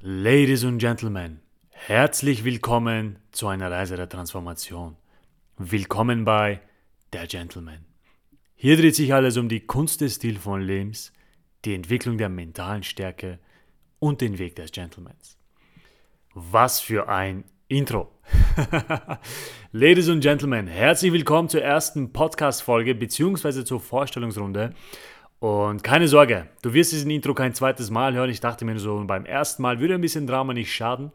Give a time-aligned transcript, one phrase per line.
[0.00, 1.40] Ladies und Gentlemen,
[1.70, 4.94] herzlich willkommen zu einer Reise der Transformation.
[5.56, 6.60] Willkommen bei
[7.12, 7.84] Der Gentleman.
[8.54, 11.12] Hier dreht sich alles um die Kunst des stilvollen Lebens,
[11.64, 13.40] die Entwicklung der mentalen Stärke
[13.98, 15.36] und den Weg des Gentlemans.
[16.32, 18.08] Was für ein Intro!
[19.72, 23.64] Ladies und Gentlemen, herzlich willkommen zur ersten Podcast-Folge bzw.
[23.64, 24.74] zur Vorstellungsrunde
[25.40, 28.30] und keine Sorge, du wirst diesen Intro kein zweites Mal hören.
[28.30, 31.12] Ich dachte mir so, beim ersten Mal würde ein bisschen Drama nicht schaden.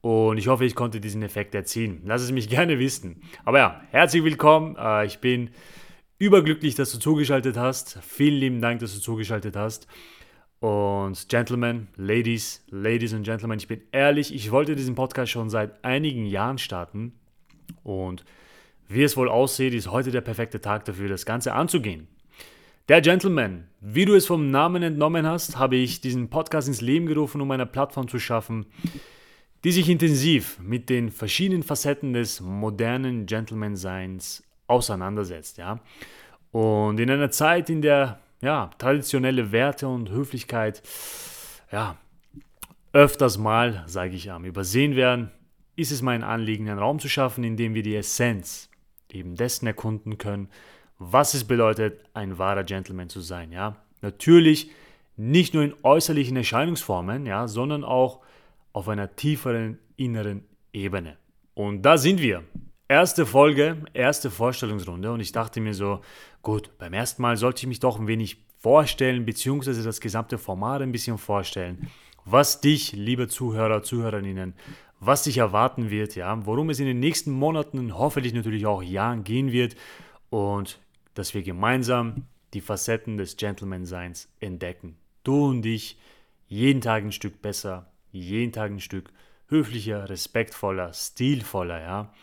[0.00, 2.02] Und ich hoffe, ich konnte diesen Effekt erzielen.
[2.04, 3.22] Lass es mich gerne wissen.
[3.44, 4.76] Aber ja, herzlich willkommen.
[4.76, 5.50] Äh, ich bin
[6.18, 7.98] überglücklich, dass du zugeschaltet hast.
[8.02, 9.86] Vielen lieben Dank, dass du zugeschaltet hast.
[10.58, 15.84] Und Gentlemen, Ladies, Ladies und Gentlemen, ich bin ehrlich, ich wollte diesen Podcast schon seit
[15.84, 17.12] einigen Jahren starten.
[17.84, 18.24] Und
[18.88, 22.08] wie es wohl aussieht, ist heute der perfekte Tag dafür, das Ganze anzugehen.
[22.92, 27.06] Der Gentleman, wie du es vom Namen entnommen hast, habe ich diesen Podcast ins Leben
[27.06, 28.66] gerufen, um eine Plattform zu schaffen,
[29.64, 35.56] die sich intensiv mit den verschiedenen Facetten des modernen Gentleman-Seins auseinandersetzt.
[35.56, 35.80] Ja?
[36.50, 40.82] Und in einer Zeit, in der ja, traditionelle Werte und Höflichkeit
[41.72, 41.96] ja,
[42.92, 45.30] öfters mal, sage ich, übersehen werden,
[45.76, 48.68] ist es mein Anliegen, einen Raum zu schaffen, in dem wir die Essenz
[49.10, 50.50] eben dessen erkunden können,
[50.98, 53.52] was es bedeutet, ein wahrer Gentleman zu sein.
[53.52, 53.76] Ja?
[54.00, 54.70] Natürlich
[55.16, 58.20] nicht nur in äußerlichen Erscheinungsformen, ja, sondern auch
[58.72, 61.16] auf einer tieferen inneren Ebene.
[61.54, 62.42] Und da sind wir.
[62.88, 66.00] Erste Folge, erste Vorstellungsrunde und ich dachte mir so,
[66.42, 70.82] gut, beim ersten Mal sollte ich mich doch ein wenig vorstellen, beziehungsweise das gesamte Format
[70.82, 71.90] ein bisschen vorstellen,
[72.24, 74.54] was dich, liebe Zuhörer, Zuhörerinnen,
[75.00, 79.24] was dich erwarten wird, ja, worum es in den nächsten Monaten, hoffentlich natürlich auch Jahren
[79.24, 79.74] gehen wird
[80.32, 80.80] und
[81.12, 84.96] dass wir gemeinsam die Facetten des Gentleman-Seins entdecken.
[85.24, 85.98] Du und ich
[86.48, 89.10] jeden Tag ein Stück besser, jeden Tag ein Stück
[89.48, 92.14] höflicher, respektvoller, stilvoller, ja,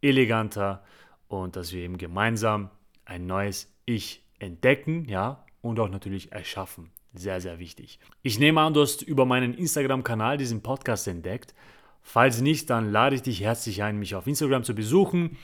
[0.00, 0.82] eleganter
[1.28, 2.70] und dass wir eben gemeinsam
[3.04, 6.90] ein neues Ich entdecken, ja, und auch natürlich erschaffen.
[7.12, 7.98] Sehr, sehr wichtig.
[8.22, 11.54] Ich nehme an, du hast über meinen Instagram-Kanal diesen Podcast entdeckt.
[12.00, 15.36] Falls nicht, dann lade ich dich herzlich ein, mich auf Instagram zu besuchen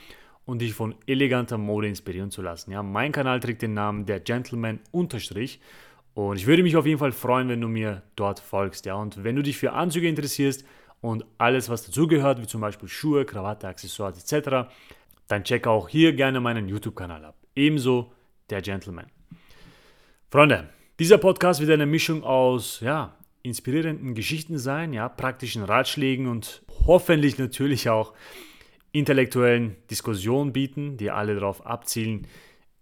[0.47, 2.71] und dich von eleganter Mode inspirieren zu lassen.
[2.71, 5.59] Ja, mein Kanal trägt den Namen der Gentleman Unterstrich
[6.15, 8.87] und ich würde mich auf jeden Fall freuen, wenn du mir dort folgst.
[8.87, 10.65] Ja, und wenn du dich für Anzüge interessierst
[11.01, 14.69] und alles, was dazugehört, wie zum Beispiel Schuhe, Krawatte, Accessoires etc.,
[15.27, 17.35] dann check auch hier gerne meinen YouTube-Kanal ab.
[17.53, 18.11] Ebenso
[18.49, 19.07] der Gentleman.
[20.31, 26.63] Freunde, dieser Podcast wird eine Mischung aus ja, inspirierenden Geschichten sein, ja, praktischen Ratschlägen und
[26.85, 28.13] hoffentlich natürlich auch
[28.97, 32.27] intellektuellen Diskussionen bieten, die alle darauf abzielen,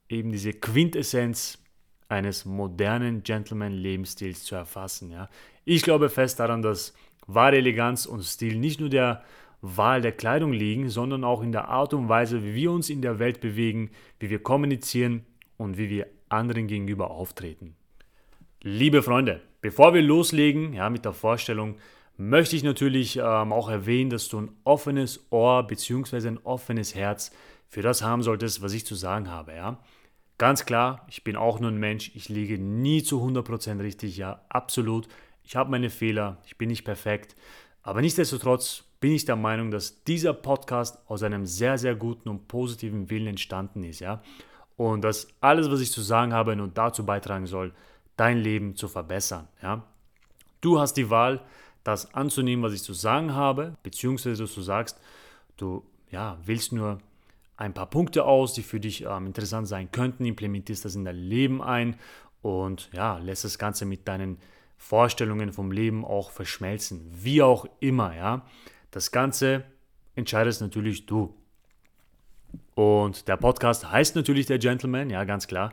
[0.09, 1.59] eben diese Quintessenz
[2.07, 5.11] eines modernen Gentleman-Lebensstils zu erfassen.
[5.11, 5.29] Ja.
[5.63, 6.93] Ich glaube fest daran, dass
[7.27, 9.23] wahre Eleganz und Stil nicht nur der
[9.61, 13.01] Wahl der Kleidung liegen, sondern auch in der Art und Weise, wie wir uns in
[13.01, 13.89] der Welt bewegen,
[14.19, 15.25] wie wir kommunizieren
[15.57, 17.75] und wie wir anderen gegenüber auftreten.
[18.61, 21.77] Liebe Freunde, bevor wir loslegen ja, mit der Vorstellung,
[22.17, 26.27] möchte ich natürlich ähm, auch erwähnen, dass du ein offenes Ohr bzw.
[26.27, 27.31] ein offenes Herz
[27.67, 29.53] für das haben solltest, was ich zu sagen habe.
[29.53, 29.79] Ja?
[30.37, 34.41] Ganz klar, ich bin auch nur ein Mensch, ich liege nie zu 100% richtig, ja,
[34.49, 35.07] absolut.
[35.43, 37.35] Ich habe meine Fehler, ich bin nicht perfekt,
[37.83, 42.47] aber nichtsdestotrotz bin ich der Meinung, dass dieser Podcast aus einem sehr, sehr guten und
[42.47, 44.21] positiven Willen entstanden ist, ja.
[44.77, 47.73] Und dass alles, was ich zu sagen habe, nur dazu beitragen soll,
[48.17, 49.83] dein Leben zu verbessern, ja.
[50.61, 51.45] Du hast die Wahl,
[51.85, 54.99] das anzunehmen, was ich zu sagen habe, beziehungsweise du sagst,
[55.55, 56.99] du ja, wählst nur
[57.57, 61.15] ein paar Punkte aus, die für dich ähm, interessant sein könnten, implementierst das in dein
[61.15, 61.95] Leben ein
[62.41, 64.39] und ja, lässt das Ganze mit deinen
[64.77, 67.01] Vorstellungen vom Leben auch verschmelzen.
[67.11, 68.45] Wie auch immer, ja.
[68.91, 69.63] Das Ganze
[70.15, 71.35] entscheidest natürlich du.
[72.73, 75.71] Und der Podcast heißt natürlich der Gentleman, ja, ganz klar.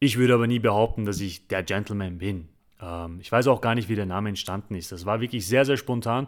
[0.00, 2.48] Ich würde aber nie behaupten, dass ich der Gentleman bin.
[2.80, 4.92] Ähm, ich weiß auch gar nicht, wie der Name entstanden ist.
[4.92, 6.26] Das war wirklich sehr, sehr spontan.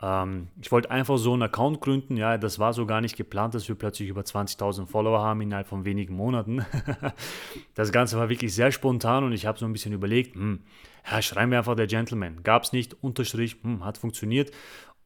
[0.00, 2.16] Ähm, ich wollte einfach so einen Account gründen.
[2.16, 5.66] Ja, das war so gar nicht geplant, dass wir plötzlich über 20.000 Follower haben innerhalb
[5.66, 6.64] von wenigen Monaten.
[7.74, 10.60] das Ganze war wirklich sehr spontan und ich habe so ein bisschen überlegt, hm,
[11.10, 12.42] ja, schreiben wir einfach der Gentleman.
[12.42, 14.52] Gab es nicht, Unterstrich, hm, hat funktioniert.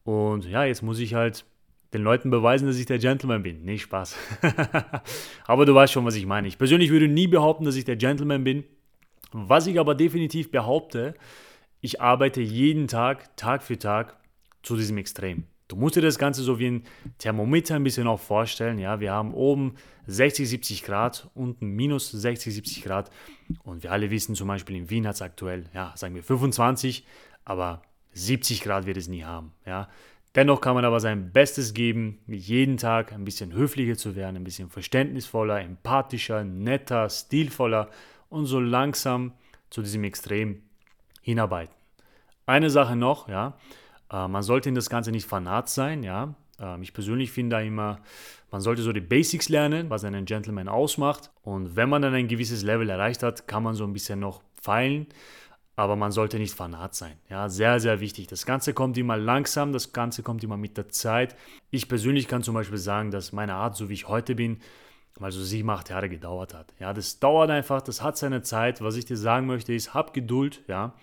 [0.03, 1.45] Und ja, jetzt muss ich halt
[1.93, 3.63] den Leuten beweisen, dass ich der Gentleman bin.
[3.63, 4.15] Nee, Spaß.
[5.45, 6.47] aber du weißt schon, was ich meine.
[6.47, 8.63] Ich persönlich würde nie behaupten, dass ich der Gentleman bin.
[9.33, 11.15] Was ich aber definitiv behaupte,
[11.81, 14.17] ich arbeite jeden Tag, Tag für Tag
[14.61, 15.45] zu diesem Extrem.
[15.67, 16.83] Du musst dir das Ganze so wie ein
[17.17, 18.77] Thermometer ein bisschen auch vorstellen.
[18.77, 19.75] Ja, wir haben oben
[20.05, 23.09] 60, 70 Grad, unten minus 60, 70 Grad.
[23.63, 27.05] Und wir alle wissen zum Beispiel, in Wien hat es aktuell, ja, sagen wir 25,
[27.43, 27.81] aber
[28.13, 29.53] 70 Grad wird es nie haben.
[29.65, 29.89] Ja.
[30.35, 34.43] Dennoch kann man aber sein Bestes geben, jeden Tag ein bisschen höflicher zu werden, ein
[34.43, 37.89] bisschen verständnisvoller, empathischer, netter, stilvoller
[38.33, 39.33] und so langsam
[39.69, 40.61] zu diesem Extrem
[41.21, 41.73] hinarbeiten.
[42.45, 43.57] Eine Sache noch, ja,
[44.11, 46.35] äh, man sollte in das Ganze nicht fanat sein, ja.
[46.59, 47.99] Ähm, ich persönlich finde da immer,
[48.51, 51.31] man sollte so die Basics lernen, was einen Gentleman ausmacht.
[51.41, 54.43] Und wenn man dann ein gewisses Level erreicht hat, kann man so ein bisschen noch
[54.61, 55.07] feilen.
[55.75, 57.17] Aber man sollte nicht fanat sein.
[57.29, 58.27] Ja, sehr, sehr wichtig.
[58.27, 61.35] Das Ganze kommt immer langsam, das Ganze kommt immer mit der Zeit.
[61.71, 64.59] Ich persönlich kann zum Beispiel sagen, dass meine Art, so wie ich heute bin,
[65.19, 66.73] mal so sieben, acht Jahre gedauert hat.
[66.79, 68.81] Ja, das dauert einfach, das hat seine Zeit.
[68.81, 70.93] Was ich dir sagen möchte, ist, hab Geduld, ja.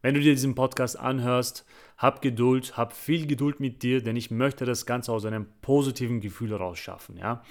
[0.00, 1.66] Wenn du dir diesen Podcast anhörst,
[1.96, 6.20] hab Geduld, hab viel Geduld mit dir, denn ich möchte das Ganze aus einem positiven
[6.20, 7.16] Gefühl rausschaffen.
[7.16, 7.42] Ja?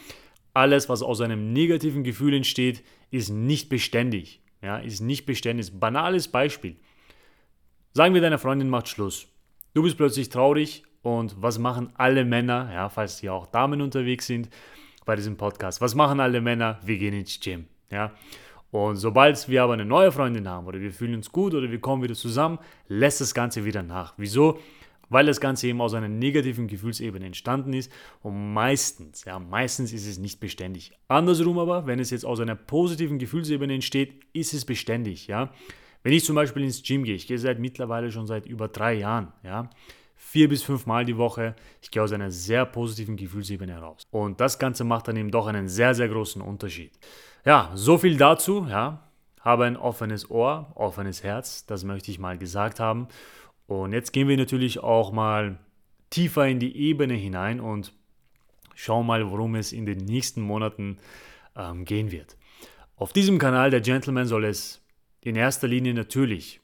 [0.54, 4.42] Alles, was aus einem negativen Gefühl entsteht, ist nicht beständig.
[4.62, 4.78] Ja?
[4.78, 5.78] Ist nicht beständig.
[5.78, 6.78] Banales Beispiel.
[7.94, 9.28] Sagen wir, deine Freundin macht Schluss.
[9.74, 14.26] Du bist plötzlich traurig und was machen alle Männer, ja, falls hier auch Damen unterwegs
[14.26, 14.50] sind
[15.08, 16.80] bei diesem Podcast, was machen alle Männer?
[16.84, 17.66] Wir gehen ins Gym.
[17.90, 18.12] Ja?
[18.70, 21.80] Und sobald wir aber eine neue Freundin haben oder wir fühlen uns gut oder wir
[21.80, 22.60] kommen wieder zusammen,
[22.90, 24.14] lässt das Ganze wieder nach.
[24.18, 24.60] Wieso?
[25.10, 27.90] Weil das Ganze eben aus einer negativen Gefühlsebene entstanden ist
[28.22, 30.92] und meistens, ja, meistens ist es nicht beständig.
[31.08, 35.52] Andersrum aber, wenn es jetzt aus einer positiven Gefühlsebene entsteht, ist es beständig, ja.
[36.04, 38.96] Wenn ich zum Beispiel ins Gym gehe, ich gehe seit mittlerweile schon seit über drei
[38.96, 39.70] Jahren, ja,
[40.18, 41.56] vier bis fünf Mal die Woche.
[41.82, 44.04] Ich gehe aus einer sehr positiven Gefühlsebene heraus.
[44.12, 46.92] Und das Ganze macht dann eben doch einen sehr, sehr großen Unterschied.
[47.46, 48.68] Ja, so viel dazu.
[48.70, 49.10] Ja,
[49.40, 51.66] habe ein offenes Ohr, offenes Herz.
[51.66, 53.08] Das möchte ich mal gesagt haben.
[53.68, 55.60] Und jetzt gehen wir natürlich auch mal
[56.10, 57.94] tiefer in die Ebene hinein und
[58.76, 60.98] schauen mal, worum es in den nächsten Monaten
[61.56, 62.38] ähm, gehen wird.
[62.96, 64.82] Auf diesem Kanal der Gentleman soll es
[65.22, 66.62] in erster Linie natürlich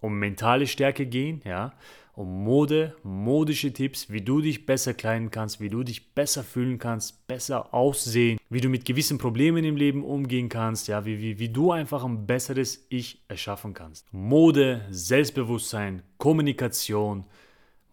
[0.00, 1.72] um mentale Stärke gehen, ja,
[2.16, 6.78] um Mode, modische Tipps, wie du dich besser kleiden kannst, wie du dich besser fühlen
[6.78, 11.38] kannst, besser aussehen, wie du mit gewissen Problemen im Leben umgehen kannst, ja, wie, wie,
[11.38, 14.12] wie du einfach ein besseres Ich erschaffen kannst.
[14.12, 17.24] Mode, Selbstbewusstsein, Kommunikation,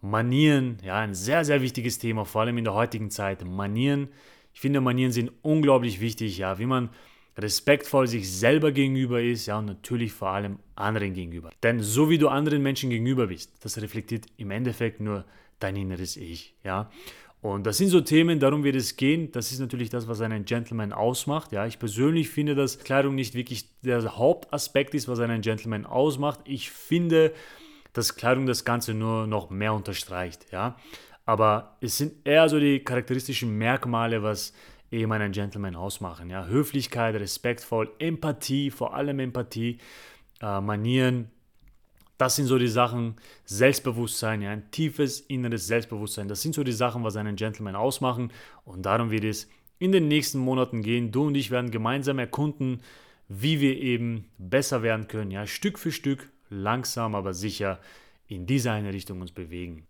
[0.00, 3.44] Manieren, ja, ein sehr, sehr wichtiges Thema, vor allem in der heutigen Zeit.
[3.44, 4.08] Manieren,
[4.54, 6.90] ich finde, Manieren sind unglaublich wichtig, ja, wie man
[7.36, 11.50] respektvoll sich selber gegenüber ist, ja, und natürlich vor allem anderen gegenüber.
[11.62, 15.24] Denn so wie du anderen Menschen gegenüber bist, das reflektiert im Endeffekt nur
[15.58, 16.90] dein inneres Ich, ja.
[17.40, 19.32] Und das sind so Themen, darum wird es gehen.
[19.32, 21.50] Das ist natürlich das, was einen Gentleman ausmacht.
[21.50, 26.38] Ja, ich persönlich finde, dass Kleidung nicht wirklich der Hauptaspekt ist, was einen Gentleman ausmacht.
[26.44, 27.32] Ich finde,
[27.94, 30.46] dass Kleidung das Ganze nur noch mehr unterstreicht.
[30.52, 30.76] Ja,
[31.24, 34.52] aber es sind eher so die charakteristischen Merkmale, was
[34.92, 36.30] eben einen Gentleman ausmachen.
[36.30, 36.46] Ja?
[36.46, 39.78] Höflichkeit, respektvoll, Empathie, vor allem Empathie,
[40.40, 41.30] äh, Manieren,
[42.18, 43.16] das sind so die Sachen,
[43.46, 48.30] Selbstbewusstsein, ja, ein tiefes inneres Selbstbewusstsein, das sind so die Sachen, was einen Gentleman ausmachen
[48.64, 49.48] und darum wird es
[49.80, 51.10] in den nächsten Monaten gehen.
[51.10, 52.82] Du und ich werden gemeinsam erkunden,
[53.28, 57.80] wie wir eben besser werden können, ja, Stück für Stück, langsam, aber sicher
[58.28, 59.86] in diese eine Richtung uns bewegen.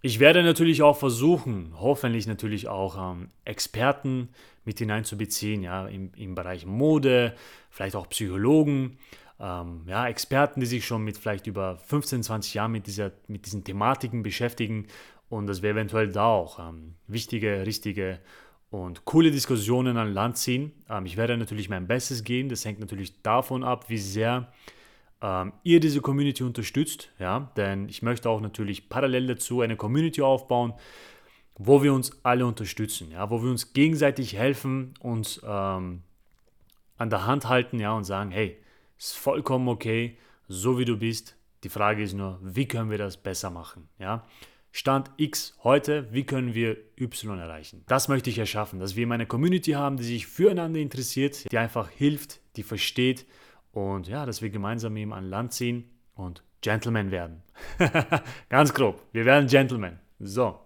[0.00, 4.28] Ich werde natürlich auch versuchen, hoffentlich natürlich auch ähm, Experten
[4.64, 7.34] mit hineinzubeziehen, ja, im, im Bereich Mode,
[7.70, 8.98] vielleicht auch Psychologen,
[9.40, 13.46] ähm, ja, Experten, die sich schon mit vielleicht über 15, 20 Jahren mit, dieser, mit
[13.46, 14.86] diesen Thematiken beschäftigen
[15.28, 18.20] und dass wir eventuell da auch ähm, wichtige, richtige
[18.70, 20.72] und coole Diskussionen an Land ziehen.
[20.88, 24.52] Ähm, ich werde natürlich mein Bestes geben, das hängt natürlich davon ab, wie sehr
[25.20, 30.22] ähm, ihr diese Community unterstützt, ja, denn ich möchte auch natürlich parallel dazu eine Community
[30.22, 30.74] aufbauen,
[31.56, 36.02] wo wir uns alle unterstützen, ja, wo wir uns gegenseitig helfen, uns ähm,
[36.96, 38.56] an der Hand halten, ja, und sagen, hey,
[38.96, 41.36] ist vollkommen okay, so wie du bist.
[41.64, 44.24] Die Frage ist nur, wie können wir das besser machen, ja?
[44.70, 47.82] Stand X heute, wie können wir Y erreichen?
[47.88, 51.88] Das möchte ich erschaffen, dass wir eine Community haben, die sich füreinander interessiert, die einfach
[51.88, 53.26] hilft, die versteht
[53.72, 55.84] und ja, dass wir gemeinsam eben an Land ziehen
[56.14, 57.42] und Gentlemen werden.
[58.48, 59.02] Ganz grob.
[59.12, 59.98] Wir werden Gentlemen.
[60.18, 60.58] So.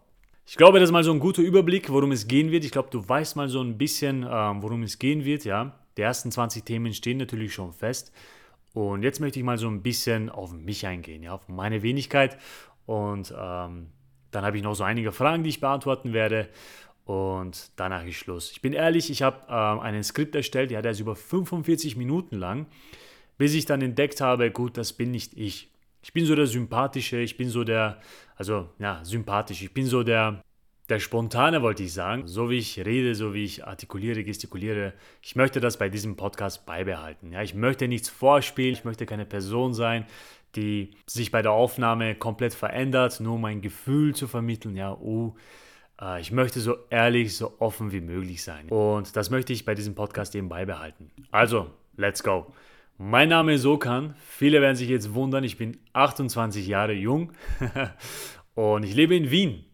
[0.47, 2.65] Ich glaube, das ist mal so ein guter Überblick, worum es gehen wird.
[2.65, 5.45] Ich glaube, du weißt mal so ein bisschen, ähm, worum es gehen wird.
[5.45, 8.13] Ja, die ersten 20 Themen stehen natürlich schon fest.
[8.73, 12.39] Und jetzt möchte ich mal so ein bisschen auf mich eingehen, ja, auf meine Wenigkeit.
[12.87, 13.89] Und ähm,
[14.31, 16.49] dann habe ich noch so einige Fragen, die ich beantworten werde
[17.05, 18.53] und danach ist Schluss.
[18.53, 22.37] Ich bin ehrlich, ich habe ähm, einen Skript erstellt, ja, der ist über 45 Minuten
[22.37, 22.67] lang,
[23.39, 25.71] bis ich dann entdeckt habe, gut, das bin nicht ich.
[26.03, 28.01] Ich bin so der Sympathische, ich bin so der,
[28.37, 30.43] also ja, sympathisch, ich bin so der,
[30.89, 32.27] der Spontane, wollte ich sagen.
[32.27, 36.67] So wie ich rede, so wie ich artikuliere, gestikuliere, ich möchte das bei diesem Podcast
[36.67, 37.33] beibehalten.
[37.33, 40.07] Ja, ich möchte nichts vorspielen, ich möchte keine Person sein,
[40.57, 45.35] die sich bei der Aufnahme komplett verändert, nur um ein Gefühl zu vermitteln, ja, oh,
[45.37, 45.41] äh,
[46.21, 48.69] ich möchte so ehrlich, so offen wie möglich sein.
[48.69, 51.11] Und das möchte ich bei diesem Podcast eben beibehalten.
[51.31, 52.53] Also, let's go.
[52.99, 54.15] Mein Name ist Okan.
[54.27, 57.33] Viele werden sich jetzt wundern, ich bin 28 Jahre jung
[58.55, 59.65] und ich lebe in Wien.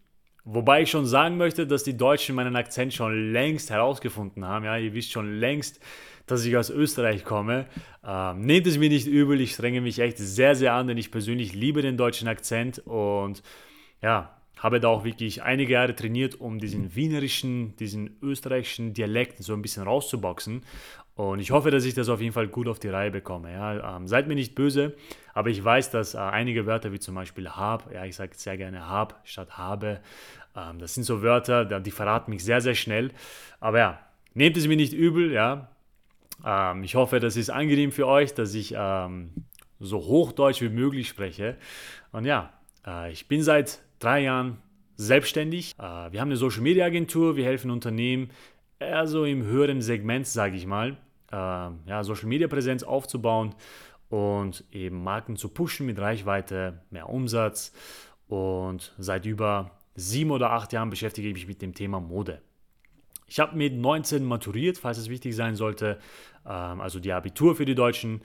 [0.44, 4.64] Wobei ich schon sagen möchte, dass die Deutschen meinen Akzent schon längst herausgefunden haben.
[4.64, 5.80] Ja, ihr wisst schon längst,
[6.26, 7.66] dass ich aus Österreich komme.
[8.02, 11.10] Ähm, nehmt es mir nicht übel, ich strenge mich echt sehr, sehr an, denn ich
[11.10, 13.42] persönlich liebe den deutschen Akzent und
[14.00, 19.54] ja, habe da auch wirklich einige Jahre trainiert, um diesen wienerischen, diesen österreichischen Dialekt so
[19.54, 20.62] ein bisschen rauszuboxen.
[21.14, 23.52] Und ich hoffe, dass ich das auf jeden Fall gut auf die Reihe bekomme.
[23.52, 24.94] Ja, ähm, seid mir nicht böse,
[25.34, 28.56] aber ich weiß, dass äh, einige Wörter wie zum Beispiel hab, ja, ich sage sehr
[28.56, 30.00] gerne hab statt habe,
[30.54, 33.10] ähm, das sind so Wörter, die verraten mich sehr, sehr schnell.
[33.58, 33.98] Aber ja,
[34.34, 35.68] nehmt es mir nicht übel, ja.
[36.44, 39.30] Ähm, ich hoffe, das ist angenehm für euch, dass ich ähm,
[39.80, 41.56] so hochdeutsch wie möglich spreche.
[42.12, 42.52] Und ja,
[42.86, 44.58] äh, ich bin seit drei Jahren
[44.96, 45.74] selbstständig.
[45.78, 48.30] Äh, wir haben eine Social Media Agentur, wir helfen Unternehmen
[48.78, 50.96] eher so im höheren Segment, sage ich mal,
[51.32, 53.54] äh, ja, Social Media Präsenz aufzubauen
[54.08, 57.72] und eben Marken zu pushen mit Reichweite, mehr Umsatz.
[58.28, 62.42] Und seit über sieben oder acht Jahren beschäftige ich mich mit dem Thema Mode.
[63.26, 65.98] Ich habe mit 19 maturiert, falls es wichtig sein sollte,
[66.46, 68.22] ähm, also die Abitur für die Deutschen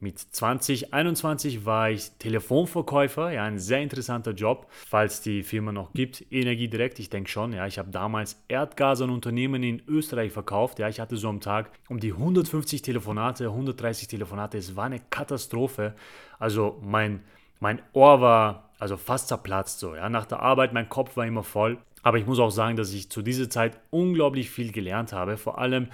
[0.00, 6.24] mit 2021 war ich Telefonverkäufer, ja, ein sehr interessanter Job, falls die Firma noch gibt.
[6.30, 10.78] Energie direkt, ich denke schon, ja, ich habe damals Erdgas an Unternehmen in Österreich verkauft,
[10.78, 15.00] ja, ich hatte so am Tag um die 150 Telefonate, 130 Telefonate, es war eine
[15.10, 15.94] Katastrophe.
[16.38, 17.24] Also mein,
[17.58, 21.42] mein Ohr war also fast zerplatzt so, ja, nach der Arbeit, mein Kopf war immer
[21.42, 21.78] voll.
[22.02, 25.58] Aber ich muss auch sagen, dass ich zu dieser Zeit unglaublich viel gelernt habe, vor
[25.58, 25.88] allem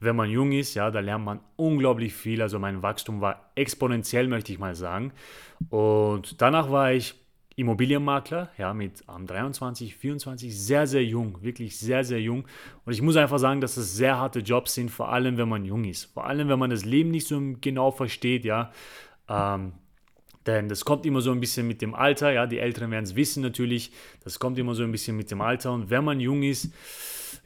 [0.00, 2.42] wenn man jung ist, ja, da lernt man unglaublich viel.
[2.42, 5.12] Also mein Wachstum war exponentiell, möchte ich mal sagen.
[5.70, 7.14] Und danach war ich
[7.56, 12.46] Immobilienmakler, ja, mit ähm, 23, 24, sehr, sehr jung, wirklich sehr, sehr jung.
[12.84, 15.64] Und ich muss einfach sagen, dass das sehr harte Jobs sind, vor allem wenn man
[15.64, 16.04] jung ist.
[16.04, 18.70] Vor allem, wenn man das Leben nicht so genau versteht, ja.
[19.28, 19.72] Ähm,
[20.46, 23.16] denn das kommt immer so ein bisschen mit dem Alter, ja, die Älteren werden es
[23.16, 25.72] wissen natürlich, das kommt immer so ein bisschen mit dem Alter.
[25.72, 26.72] Und wenn man jung ist,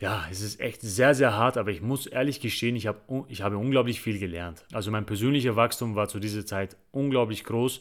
[0.03, 3.41] ja, es ist echt sehr, sehr hart, aber ich muss ehrlich gestehen, ich, hab, ich
[3.43, 4.65] habe unglaublich viel gelernt.
[4.73, 7.81] Also mein persönlicher Wachstum war zu dieser Zeit unglaublich groß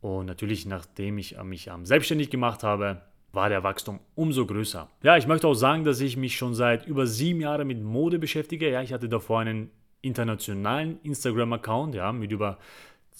[0.00, 4.90] und natürlich, nachdem ich mich selbstständig gemacht habe, war der Wachstum umso größer.
[5.04, 8.18] Ja, ich möchte auch sagen, dass ich mich schon seit über sieben Jahren mit Mode
[8.18, 8.68] beschäftige.
[8.68, 12.58] Ja, ich hatte davor einen internationalen Instagram-Account, ja, mit über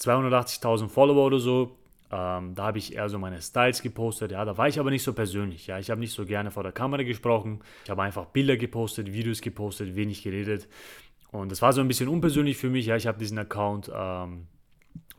[0.00, 1.78] 280.000 Follower oder so.
[2.12, 4.32] Ähm, da habe ich eher so meine Styles gepostet.
[4.32, 5.66] Ja, da war ich aber nicht so persönlich.
[5.66, 7.60] Ja, ich habe nicht so gerne vor der Kamera gesprochen.
[7.84, 10.68] Ich habe einfach Bilder gepostet, Videos gepostet, wenig geredet.
[11.30, 12.86] Und das war so ein bisschen unpersönlich für mich.
[12.86, 14.46] Ja, ich habe diesen Account ähm,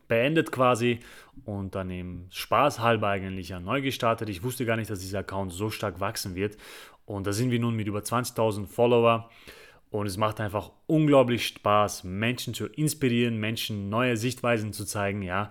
[0.06, 1.00] beendet quasi
[1.44, 4.28] und dann im Spaß halber eigentlich ja neu gestartet.
[4.28, 6.56] Ich wusste gar nicht, dass dieser Account so stark wachsen wird.
[7.06, 9.28] Und da sind wir nun mit über 20.000 Follower.
[9.90, 15.50] Und es macht einfach unglaublich Spaß, Menschen zu inspirieren, Menschen neue Sichtweisen zu zeigen, ja.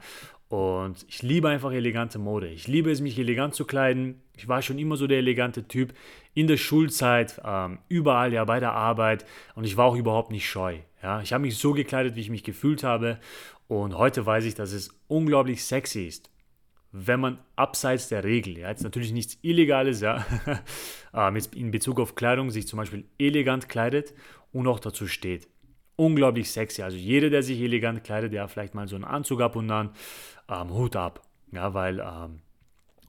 [0.54, 2.48] Und ich liebe einfach elegante Mode.
[2.48, 4.22] Ich liebe es, mich elegant zu kleiden.
[4.38, 5.96] Ich war schon immer so der elegante Typ.
[6.36, 9.26] In der Schulzeit, ähm, überall, ja, bei der Arbeit.
[9.56, 10.78] Und ich war auch überhaupt nicht scheu.
[11.02, 13.18] Ja, ich habe mich so gekleidet, wie ich mich gefühlt habe.
[13.68, 16.30] Und heute weiß ich, dass es unglaublich sexy ist,
[16.92, 20.24] wenn man abseits der Regel, ja, jetzt natürlich nichts Illegales, ja,
[21.16, 24.14] ähm, in Bezug auf Kleidung sich zum Beispiel elegant kleidet
[24.52, 25.48] und auch dazu steht
[25.96, 26.82] unglaublich sexy.
[26.82, 29.92] Also jeder, der sich elegant kleidet, der vielleicht mal so einen Anzug ab und an,
[30.50, 31.22] ähm, Hut ab.
[31.52, 32.40] Ja, weil ähm,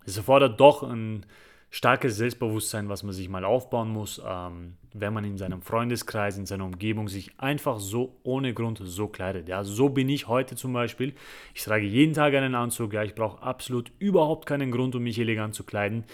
[0.05, 1.25] es erfordert doch ein
[1.71, 6.47] starkes Selbstbewusstsein, was man sich mal aufbauen muss, ähm, wenn man in seinem Freundeskreis, in
[6.47, 9.49] seiner Umgebung sich einfach so ohne Grund so kleidet.
[9.49, 11.14] Ja, so bin ich heute zum Beispiel.
[11.53, 12.93] Ich trage jeden Tag einen Anzug.
[12.93, 16.05] Ja, ich brauche absolut überhaupt keinen Grund, um mich elegant zu kleiden.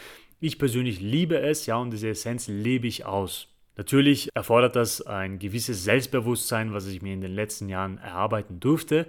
[0.41, 3.49] Ich persönlich liebe es, ja, und diese Essenz lebe ich aus.
[3.81, 9.07] Natürlich erfordert das ein gewisses Selbstbewusstsein, was ich mir in den letzten Jahren erarbeiten durfte.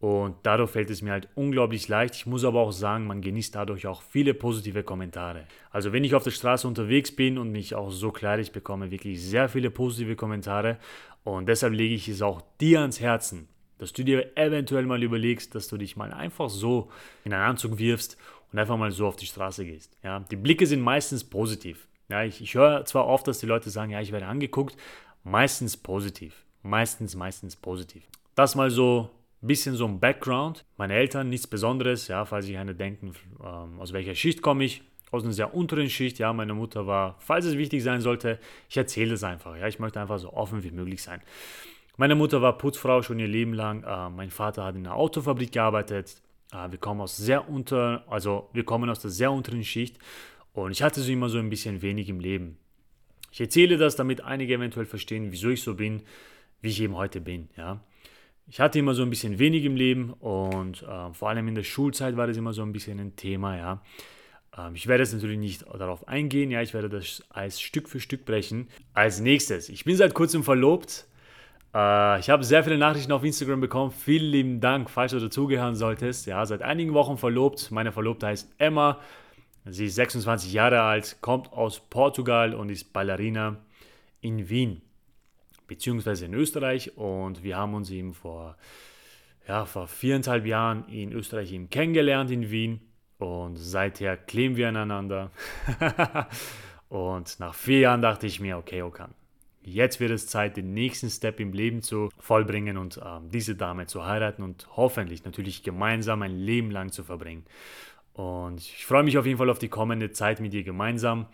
[0.00, 2.14] Und dadurch fällt es mir halt unglaublich leicht.
[2.14, 5.44] Ich muss aber auch sagen, man genießt dadurch auch viele positive Kommentare.
[5.70, 8.90] Also wenn ich auf der Straße unterwegs bin und mich auch so kleide, ich bekomme
[8.90, 10.78] wirklich sehr viele positive Kommentare.
[11.22, 15.54] Und deshalb lege ich es auch dir ans Herzen, dass du dir eventuell mal überlegst,
[15.54, 16.90] dass du dich mal einfach so
[17.24, 18.16] in einen Anzug wirfst
[18.50, 19.94] und einfach mal so auf die Straße gehst.
[20.02, 21.86] Ja, die Blicke sind meistens positiv.
[22.08, 24.76] Ja, ich, ich höre zwar oft, dass die Leute sagen, ja, ich werde angeguckt,
[25.24, 26.44] meistens positiv.
[26.62, 28.04] Meistens, meistens positiv.
[28.34, 29.10] Das mal so
[29.42, 30.64] ein bisschen so ein Background.
[30.76, 33.12] Meine Eltern, nichts Besonderes, ja, falls sich eine denken,
[33.44, 34.82] ähm, aus welcher Schicht komme ich.
[35.12, 38.76] Aus einer sehr unteren Schicht, ja, meine Mutter war, falls es wichtig sein sollte, ich
[38.76, 41.22] erzähle es einfach, ja, ich möchte einfach so offen wie möglich sein.
[41.96, 45.52] Meine Mutter war Putzfrau schon ihr Leben lang, äh, mein Vater hat in einer Autofabrik
[45.52, 46.20] gearbeitet,
[46.52, 49.98] Äh, wir kommen aus sehr unter, also wir kommen aus der sehr unteren Schicht
[50.64, 52.56] und ich hatte so immer so ein bisschen wenig im Leben.
[53.30, 56.02] Ich erzähle das, damit einige eventuell verstehen, wieso ich so bin,
[56.62, 57.48] wie ich eben heute bin.
[57.56, 57.80] Ja.
[58.48, 61.64] Ich hatte immer so ein bisschen wenig im Leben und äh, vor allem in der
[61.64, 63.56] Schulzeit war das immer so ein bisschen ein Thema.
[63.56, 63.82] Ja.
[64.56, 68.00] Ähm, ich werde jetzt natürlich nicht darauf eingehen, ja, ich werde das Eis Stück für
[68.00, 68.68] Stück brechen.
[68.94, 71.06] Als nächstes, ich bin seit kurzem verlobt.
[71.74, 73.90] Äh, ich habe sehr viele Nachrichten auf Instagram bekommen.
[73.90, 76.26] Vielen lieben Dank, falls du dazugehören solltest.
[76.26, 77.70] Ja, seit einigen Wochen verlobt.
[77.70, 79.00] Meine Verlobte heißt Emma.
[79.68, 83.56] Sie ist 26 Jahre alt, kommt aus Portugal und ist Ballerina
[84.20, 84.80] in Wien,
[85.66, 86.96] beziehungsweise in Österreich.
[86.96, 88.56] Und wir haben uns eben vor,
[89.48, 92.80] ja, vor viereinhalb Jahren in Österreich eben kennengelernt in Wien.
[93.18, 95.32] Und seither kleben wir aneinander.
[96.88, 99.14] und nach vier Jahren dachte ich mir, okay, Okan,
[99.62, 103.86] jetzt wird es Zeit, den nächsten Step im Leben zu vollbringen und äh, diese Dame
[103.86, 107.44] zu heiraten und hoffentlich natürlich gemeinsam ein Leben lang zu verbringen.
[108.16, 111.26] Und ich freue mich auf jeden Fall auf die kommende Zeit mit dir gemeinsam.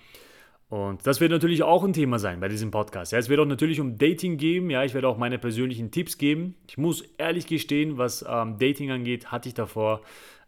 [0.68, 3.12] Und das wird natürlich auch ein Thema sein bei diesem Podcast.
[3.12, 4.68] Ja, es wird auch natürlich um Dating gehen.
[4.68, 6.56] Ja, ich werde auch meine persönlichen Tipps geben.
[6.66, 10.00] Ich muss ehrlich gestehen, was ähm, Dating angeht, hatte ich davor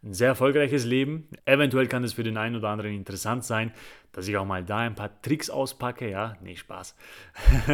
[0.02, 1.28] ein sehr erfolgreiches Leben.
[1.44, 3.72] Eventuell kann es für den einen oder anderen interessant sein,
[4.10, 6.10] dass ich auch mal da ein paar Tricks auspacke.
[6.10, 6.96] Ja, nee, Spaß.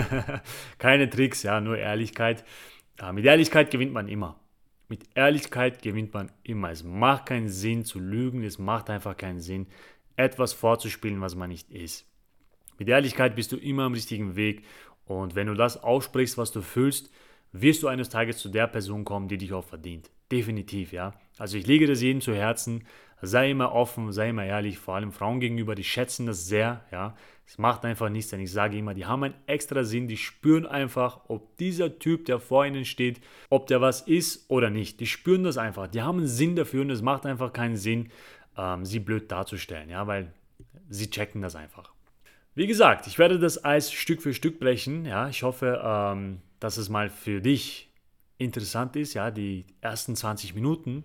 [0.79, 2.45] Keine Tricks, ja, nur Ehrlichkeit.
[3.00, 4.38] Ja, mit Ehrlichkeit gewinnt man immer.
[4.90, 6.70] Mit Ehrlichkeit gewinnt man immer.
[6.73, 9.68] Es macht keinen Sinn zu lügen, es macht einfach keinen Sinn,
[10.16, 12.06] etwas vorzuspielen, was man nicht ist.
[12.76, 14.64] Mit Ehrlichkeit bist du immer am richtigen Weg
[15.04, 17.12] und wenn du das aussprichst, was du fühlst,
[17.52, 20.11] wirst du eines Tages zu der Person kommen, die dich auch verdient.
[20.32, 21.14] Definitiv, ja.
[21.38, 22.85] Also ich lege das jedem zu Herzen.
[23.23, 27.17] Sei immer offen, sei immer ehrlich, vor allem Frauen gegenüber, die schätzen das sehr, ja.
[27.47, 30.67] Es macht einfach nichts, denn ich sage immer, die haben einen extra Sinn, die spüren
[30.67, 35.00] einfach, ob dieser Typ, der vor ihnen steht, ob der was ist oder nicht.
[35.00, 38.11] Die spüren das einfach, die haben einen Sinn dafür und es macht einfach keinen Sinn,
[38.57, 40.33] ähm, sie blöd darzustellen, ja, weil
[40.89, 41.93] sie checken das einfach.
[42.55, 45.04] Wie gesagt, ich werde das Eis Stück für Stück brechen.
[45.04, 47.91] Ja, ich hoffe, ähm, dass es mal für dich
[48.39, 49.15] interessant ist.
[49.15, 51.04] Ja, die ersten 20 Minuten,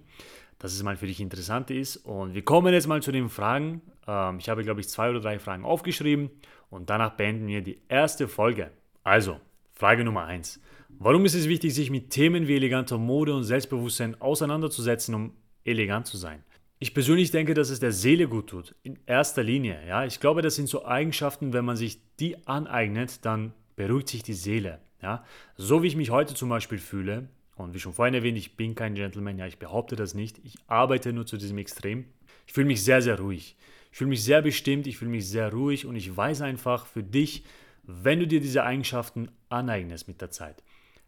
[0.60, 1.98] dass es mal für dich interessant ist.
[1.98, 3.82] Und wir kommen jetzt mal zu den Fragen.
[4.08, 6.30] Ähm, ich habe, glaube ich, zwei oder drei Fragen aufgeschrieben
[6.70, 8.72] und danach beenden wir die erste Folge.
[9.04, 9.40] Also,
[9.74, 10.60] Frage Nummer 1.
[10.90, 15.34] Warum ist es wichtig, sich mit Themen wie eleganter Mode und Selbstbewusstsein auseinanderzusetzen, um
[15.66, 16.44] elegant zu sein?
[16.80, 18.76] Ich persönlich denke, dass es der Seele gut tut.
[18.84, 19.80] In erster Linie.
[19.88, 24.24] Ja, ich glaube, das sind so Eigenschaften, wenn man sich die aneignet, dann beruhigt sich
[24.24, 24.80] die Seele.
[25.02, 25.24] Ja,
[25.56, 28.76] so wie ich mich heute zum Beispiel fühle, und wie schon vorhin erwähnt, ich bin
[28.76, 30.40] kein Gentleman, ja, ich behaupte das nicht.
[30.44, 32.06] Ich arbeite nur zu diesem Extrem.
[32.46, 33.56] Ich fühle mich sehr, sehr ruhig.
[33.92, 35.86] Ich fühle mich sehr bestimmt, ich fühle mich sehr ruhig.
[35.86, 37.46] Und ich weiß einfach für dich,
[37.84, 40.64] wenn du dir diese Eigenschaften aneignest mit der Zeit,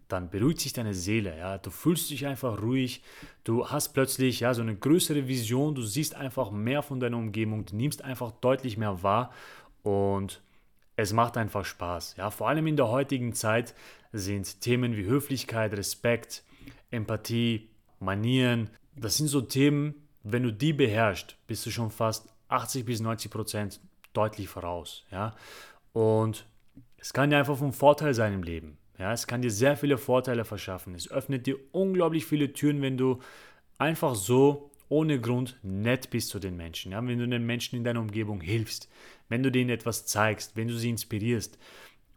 [0.07, 3.01] dann beruhigt sich deine Seele, ja, du fühlst dich einfach ruhig,
[3.43, 7.65] du hast plötzlich ja so eine größere Vision, du siehst einfach mehr von deiner Umgebung,
[7.65, 9.33] du nimmst einfach deutlich mehr wahr.
[9.83, 10.41] Und
[10.97, 13.73] es macht einfach Spaß, ja, vor allem in der heutigen Zeit
[14.11, 16.43] sind Themen wie Höflichkeit, Respekt,
[16.91, 22.85] Empathie, Manieren, das sind so Themen, wenn du die beherrschst, bist du schon fast 80
[22.85, 23.79] bis 90 Prozent
[24.11, 25.33] deutlich voraus, ja,
[25.93, 26.45] und
[26.97, 28.77] es kann dir einfach vom Vorteil sein im Leben.
[28.99, 30.95] Ja, es kann dir sehr viele Vorteile verschaffen.
[30.95, 33.19] Es öffnet dir unglaublich viele Türen, wenn du
[33.77, 36.91] einfach so ohne Grund nett bist zu den Menschen.
[36.93, 37.05] Ja?
[37.05, 38.89] Wenn du den Menschen in deiner Umgebung hilfst,
[39.29, 41.57] wenn du denen etwas zeigst, wenn du sie inspirierst.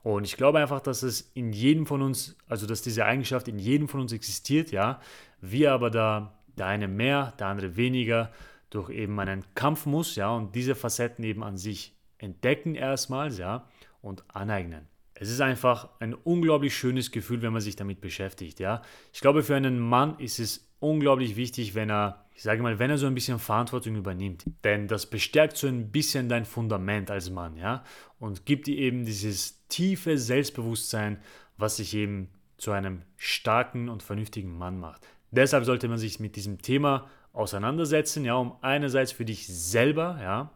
[0.03, 3.59] Und ich glaube einfach, dass es in jedem von uns, also dass diese Eigenschaft in
[3.59, 5.01] jedem von uns existiert, ja.
[5.40, 8.33] Wir aber da, der eine mehr, der andere weniger,
[8.70, 13.68] durch eben einen Kampf muss, ja, und diese Facetten eben an sich entdecken erstmals, ja,
[14.01, 18.59] und aneignen es ist einfach ein unglaublich schönes Gefühl, wenn man sich damit beschäftigt.
[18.59, 18.81] Ja?
[19.12, 22.88] Ich glaube, für einen Mann ist es unglaublich wichtig, wenn er, ich sage mal, wenn
[22.88, 24.46] er so ein bisschen Verantwortung übernimmt.
[24.64, 27.85] Denn das bestärkt so ein bisschen dein Fundament als Mann, ja,
[28.18, 31.18] und gibt dir eben dieses tiefe Selbstbewusstsein,
[31.59, 35.07] was sich eben zu einem starken und vernünftigen Mann macht.
[35.31, 40.50] Deshalb sollte man sich mit diesem Thema auseinandersetzen, ja, um einerseits für dich selber, ja,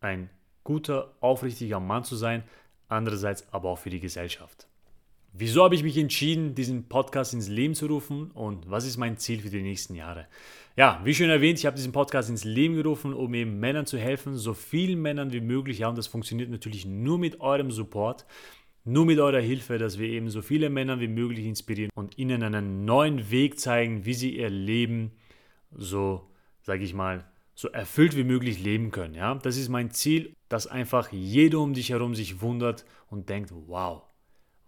[0.00, 0.30] ein
[0.62, 2.44] guter, aufrichtiger Mann zu sein,
[2.86, 4.68] andererseits aber auch für die Gesellschaft.
[5.32, 9.18] Wieso habe ich mich entschieden, diesen Podcast ins Leben zu rufen und was ist mein
[9.18, 10.28] Ziel für die nächsten Jahre?
[10.78, 13.96] Ja, wie schon erwähnt, ich habe diesen Podcast ins Leben gerufen, um eben Männern zu
[13.98, 15.78] helfen, so vielen Männern wie möglich.
[15.78, 18.26] Ja, und das funktioniert natürlich nur mit eurem Support,
[18.84, 22.42] nur mit eurer Hilfe, dass wir eben so viele Männer wie möglich inspirieren und ihnen
[22.42, 25.12] einen neuen Weg zeigen, wie sie ihr Leben
[25.72, 26.28] so,
[26.60, 29.14] sage ich mal, so erfüllt wie möglich leben können.
[29.14, 29.34] Ja?
[29.36, 34.02] Das ist mein Ziel, dass einfach jeder um dich herum sich wundert und denkt, wow,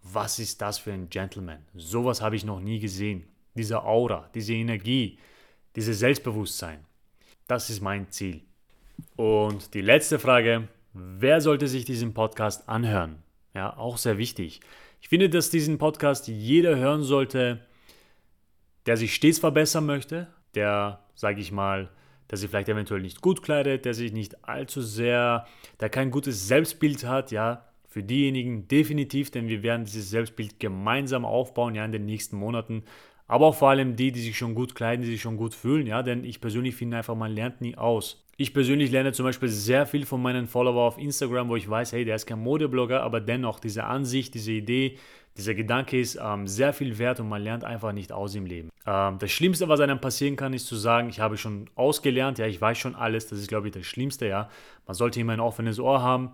[0.03, 1.67] was ist das für ein Gentleman?
[1.75, 3.25] Sowas habe ich noch nie gesehen.
[3.55, 5.19] Diese Aura, diese Energie,
[5.79, 6.81] dieses Selbstbewusstsein.
[7.47, 8.41] Das ist mein Ziel.
[9.15, 13.23] Und die letzte Frage, wer sollte sich diesen Podcast anhören?
[13.55, 14.59] Ja, auch sehr wichtig.
[15.01, 17.61] Ich finde, dass diesen Podcast jeder hören sollte,
[18.87, 21.91] der sich stets verbessern möchte, der, sage ich mal,
[22.29, 25.47] der sich vielleicht eventuell nicht gut kleidet, der sich nicht allzu sehr,
[25.79, 31.25] der kein gutes Selbstbild hat, ja, für diejenigen definitiv, denn wir werden dieses Selbstbild gemeinsam
[31.25, 32.83] aufbauen, ja, in den nächsten Monaten.
[33.29, 35.87] Aber auch vor allem die, die sich schon gut kleiden, die sich schon gut fühlen,
[35.87, 38.25] ja, denn ich persönlich finde einfach, man lernt nie aus.
[38.39, 41.93] Ich persönlich lerne zum Beispiel sehr viel von meinen Followern auf Instagram, wo ich weiß,
[41.93, 44.97] hey, der ist kein Modeblogger, aber dennoch diese Ansicht, diese Idee,
[45.37, 48.71] dieser Gedanke ist ähm, sehr viel wert und man lernt einfach nicht aus im Leben.
[48.87, 52.47] Ähm, das Schlimmste, was einem passieren kann, ist zu sagen, ich habe schon ausgelernt, ja,
[52.47, 53.27] ich weiß schon alles.
[53.29, 54.49] Das ist, glaube ich, das Schlimmste, ja.
[54.87, 56.33] Man sollte immer ein offenes Ohr haben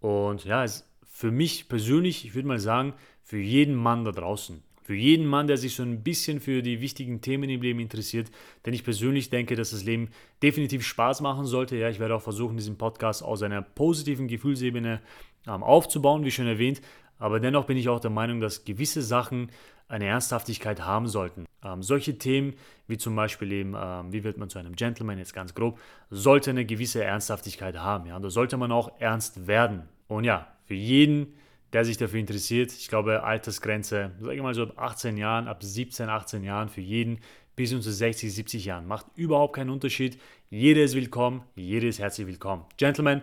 [0.00, 4.62] und ja, es, für mich persönlich, ich würde mal sagen, für jeden Mann da draußen
[4.84, 8.30] für jeden Mann, der sich so ein bisschen für die wichtigen Themen im Leben interessiert.
[8.64, 10.10] Denn ich persönlich denke, dass das Leben
[10.42, 11.76] definitiv Spaß machen sollte.
[11.76, 15.00] Ja, ich werde auch versuchen, diesen Podcast aus einer positiven Gefühlsebene
[15.46, 16.82] ähm, aufzubauen, wie schon erwähnt.
[17.18, 19.50] Aber dennoch bin ich auch der Meinung, dass gewisse Sachen
[19.88, 21.46] eine Ernsthaftigkeit haben sollten.
[21.64, 22.54] Ähm, solche Themen
[22.86, 25.78] wie zum Beispiel eben, ähm, wie wird man zu einem Gentleman, jetzt ganz grob,
[26.10, 28.06] sollte eine gewisse Ernsthaftigkeit haben.
[28.06, 28.18] Ja?
[28.18, 29.88] Da sollte man auch ernst werden.
[30.08, 31.34] Und ja, für jeden,
[31.74, 32.72] der sich dafür interessiert.
[32.72, 36.80] Ich glaube, Altersgrenze, sage ich mal so ab 18 Jahren, ab 17, 18 Jahren für
[36.80, 37.18] jeden
[37.56, 38.86] bis zu 60, 70 Jahren.
[38.86, 40.18] Macht überhaupt keinen Unterschied.
[40.50, 42.64] Jeder ist willkommen, jeder ist herzlich willkommen.
[42.76, 43.22] Gentlemen,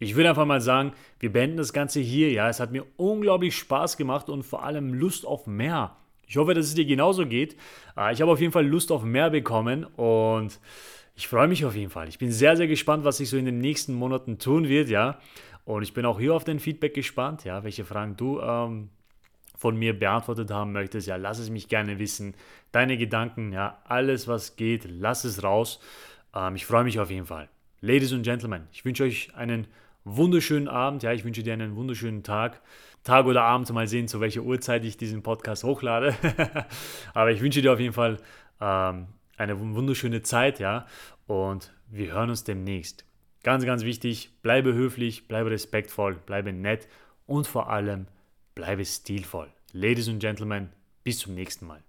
[0.00, 2.32] ich würde einfach mal sagen, wir beenden das Ganze hier.
[2.32, 5.96] Ja, es hat mir unglaublich Spaß gemacht und vor allem Lust auf mehr.
[6.26, 7.56] Ich hoffe, dass es dir genauso geht.
[7.96, 10.58] Äh, ich habe auf jeden Fall Lust auf mehr bekommen und
[11.14, 12.08] ich freue mich auf jeden Fall.
[12.08, 15.20] Ich bin sehr, sehr gespannt, was sich so in den nächsten Monaten tun wird, ja.
[15.64, 18.90] Und ich bin auch hier auf dein Feedback gespannt, ja, welche Fragen du ähm,
[19.56, 21.06] von mir beantwortet haben möchtest.
[21.06, 22.34] Ja, lass es mich gerne wissen.
[22.72, 25.80] Deine Gedanken, ja, alles was geht, lass es raus.
[26.34, 27.48] Ähm, ich freue mich auf jeden Fall.
[27.80, 29.66] Ladies und Gentlemen, ich wünsche euch einen
[30.04, 31.02] wunderschönen Abend.
[31.02, 32.60] Ja, ich wünsche dir einen wunderschönen Tag.
[33.04, 36.14] Tag oder Abend, mal sehen, zu welcher Uhrzeit ich diesen Podcast hochlade.
[37.14, 38.18] Aber ich wünsche dir auf jeden Fall
[38.60, 40.86] ähm, eine wunderschöne Zeit, ja.
[41.26, 43.04] Und wir hören uns demnächst.
[43.42, 46.86] Ganz, ganz wichtig, bleibe höflich, bleibe respektvoll, bleibe nett
[47.26, 48.06] und vor allem
[48.54, 49.52] bleibe stilvoll.
[49.72, 50.68] Ladies and Gentlemen,
[51.02, 51.82] bis zum nächsten Mal.